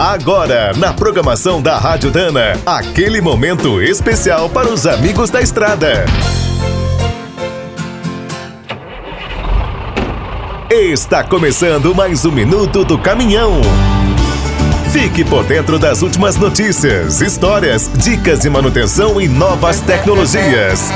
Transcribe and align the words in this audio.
Agora, 0.00 0.72
na 0.78 0.94
programação 0.94 1.60
da 1.60 1.76
Rádio 1.76 2.10
Dana, 2.10 2.58
aquele 2.64 3.20
momento 3.20 3.82
especial 3.82 4.48
para 4.48 4.66
os 4.66 4.86
amigos 4.86 5.28
da 5.28 5.42
estrada. 5.42 6.06
Está 10.70 11.22
começando 11.22 11.94
mais 11.94 12.24
um 12.24 12.32
minuto 12.32 12.82
do 12.82 12.98
caminhão. 12.98 13.60
Fique 14.90 15.22
por 15.22 15.44
dentro 15.44 15.78
das 15.78 16.00
últimas 16.00 16.34
notícias, 16.36 17.20
histórias, 17.20 17.90
dicas 17.92 18.40
de 18.40 18.48
manutenção 18.48 19.20
e 19.20 19.28
novas 19.28 19.80
tecnologias. 19.82 20.90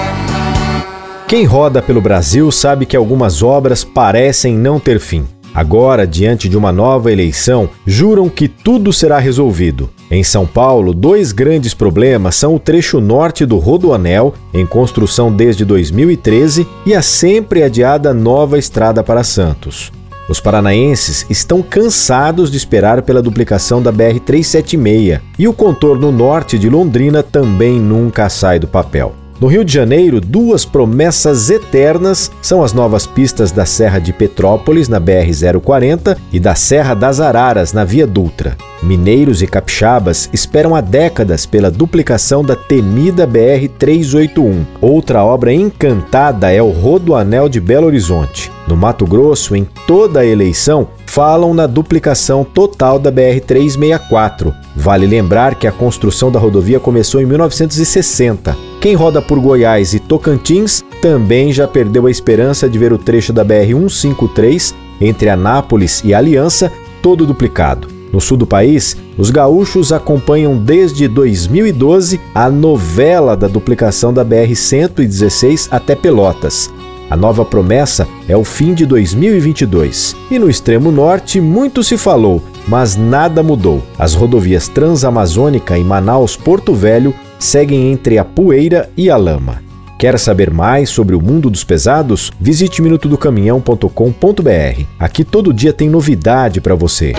Quem 1.28 1.44
roda 1.44 1.82
pelo 1.82 2.00
Brasil 2.00 2.50
sabe 2.50 2.86
que 2.86 2.96
algumas 2.96 3.42
obras 3.42 3.84
parecem 3.84 4.56
não 4.56 4.80
ter 4.80 4.98
fim. 4.98 5.33
Agora, 5.54 6.04
diante 6.04 6.48
de 6.48 6.56
uma 6.56 6.72
nova 6.72 7.12
eleição, 7.12 7.68
juram 7.86 8.28
que 8.28 8.48
tudo 8.48 8.92
será 8.92 9.20
resolvido. 9.20 9.88
Em 10.10 10.24
São 10.24 10.44
Paulo, 10.46 10.92
dois 10.92 11.30
grandes 11.30 11.72
problemas 11.72 12.34
são 12.34 12.56
o 12.56 12.58
trecho 12.58 13.00
norte 13.00 13.46
do 13.46 13.58
Rodoanel, 13.58 14.34
em 14.52 14.66
construção 14.66 15.32
desde 15.32 15.64
2013, 15.64 16.66
e 16.84 16.92
a 16.92 17.00
sempre 17.00 17.62
adiada 17.62 18.12
nova 18.12 18.58
estrada 18.58 19.02
para 19.02 19.22
Santos. 19.22 19.92
Os 20.28 20.40
paranaenses 20.40 21.26
estão 21.28 21.62
cansados 21.62 22.50
de 22.50 22.56
esperar 22.56 23.02
pela 23.02 23.22
duplicação 23.22 23.80
da 23.82 23.92
BR-376 23.92 25.20
e 25.38 25.46
o 25.46 25.52
contorno 25.52 26.10
norte 26.10 26.58
de 26.58 26.68
Londrina 26.68 27.22
também 27.22 27.78
nunca 27.78 28.28
sai 28.28 28.58
do 28.58 28.66
papel. 28.66 29.23
No 29.40 29.48
Rio 29.48 29.64
de 29.64 29.72
Janeiro, 29.72 30.20
duas 30.20 30.64
promessas 30.64 31.50
eternas 31.50 32.30
são 32.40 32.62
as 32.62 32.72
novas 32.72 33.04
pistas 33.04 33.50
da 33.50 33.66
Serra 33.66 33.98
de 33.98 34.12
Petrópolis, 34.12 34.88
na 34.88 35.00
BR-040, 35.00 36.16
e 36.32 36.38
da 36.38 36.54
Serra 36.54 36.94
das 36.94 37.18
Araras, 37.18 37.72
na 37.72 37.84
Via 37.84 38.06
Dutra. 38.06 38.56
Mineiros 38.80 39.42
e 39.42 39.46
capixabas 39.46 40.30
esperam 40.32 40.74
há 40.74 40.80
décadas 40.80 41.46
pela 41.46 41.70
duplicação 41.70 42.44
da 42.44 42.54
temida 42.54 43.26
BR-381. 43.26 44.64
Outra 44.80 45.24
obra 45.24 45.52
encantada 45.52 46.52
é 46.52 46.62
o 46.62 46.70
Rodoanel 46.70 47.48
de 47.48 47.60
Belo 47.60 47.86
Horizonte. 47.86 48.52
No 48.68 48.76
Mato 48.76 49.04
Grosso, 49.04 49.56
em 49.56 49.66
toda 49.86 50.20
a 50.20 50.26
eleição, 50.26 50.88
falam 51.06 51.52
na 51.52 51.66
duplicação 51.66 52.44
total 52.44 53.00
da 53.00 53.10
BR-364. 53.10 54.54
Vale 54.76 55.06
lembrar 55.06 55.56
que 55.56 55.66
a 55.66 55.72
construção 55.72 56.30
da 56.30 56.38
rodovia 56.38 56.78
começou 56.78 57.20
em 57.20 57.26
1960. 57.26 58.73
Quem 58.84 58.94
roda 58.94 59.22
por 59.22 59.40
Goiás 59.40 59.94
e 59.94 59.98
Tocantins 59.98 60.84
também 61.00 61.50
já 61.50 61.66
perdeu 61.66 62.04
a 62.04 62.10
esperança 62.10 62.68
de 62.68 62.78
ver 62.78 62.92
o 62.92 62.98
trecho 62.98 63.32
da 63.32 63.42
BR-153 63.42 64.74
entre 65.00 65.30
Anápolis 65.30 66.02
e 66.04 66.12
Aliança 66.12 66.70
todo 67.00 67.24
duplicado. 67.24 67.88
No 68.12 68.20
sul 68.20 68.36
do 68.36 68.46
país, 68.46 68.94
os 69.16 69.30
gaúchos 69.30 69.90
acompanham 69.90 70.58
desde 70.58 71.08
2012 71.08 72.20
a 72.34 72.50
novela 72.50 73.34
da 73.34 73.48
duplicação 73.48 74.12
da 74.12 74.22
BR-116 74.22 75.68
até 75.70 75.94
Pelotas. 75.96 76.70
A 77.08 77.16
nova 77.16 77.42
promessa 77.42 78.06
é 78.28 78.36
o 78.36 78.44
fim 78.44 78.74
de 78.74 78.84
2022. 78.84 80.14
E 80.30 80.38
no 80.38 80.50
extremo 80.50 80.92
norte, 80.92 81.40
muito 81.40 81.82
se 81.82 81.96
falou, 81.96 82.42
mas 82.68 82.96
nada 82.96 83.42
mudou. 83.42 83.82
As 83.98 84.12
rodovias 84.12 84.68
Transamazônica 84.68 85.78
e 85.78 85.82
Manaus-Porto 85.82 86.74
Velho 86.74 87.14
seguem 87.44 87.92
entre 87.92 88.18
a 88.18 88.24
poeira 88.24 88.90
e 88.96 89.10
a 89.10 89.16
lama. 89.16 89.62
Quer 89.98 90.18
saber 90.18 90.50
mais 90.50 90.88
sobre 90.88 91.14
o 91.14 91.20
mundo 91.20 91.48
dos 91.48 91.62
pesados? 91.62 92.32
Visite 92.40 92.82
minutodocaminhão.com.br. 92.82 94.82
Aqui 94.98 95.24
todo 95.24 95.52
dia 95.52 95.72
tem 95.72 95.88
novidade 95.88 96.60
para 96.60 96.74
você. 96.74 97.12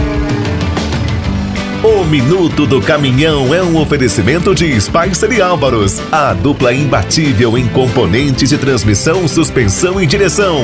O 1.84 2.04
Minuto 2.04 2.66
do 2.66 2.82
Caminhão 2.82 3.54
é 3.54 3.62
um 3.62 3.78
oferecimento 3.78 4.56
de 4.56 4.80
Spicer 4.82 5.32
e 5.32 5.42
Álvaros, 5.42 6.02
a 6.12 6.34
dupla 6.34 6.74
imbatível 6.74 7.58
em 7.58 7.68
componentes 7.68 8.50
de 8.50 8.58
transmissão, 8.58 9.28
suspensão 9.28 10.02
e 10.02 10.08
direção. 10.08 10.64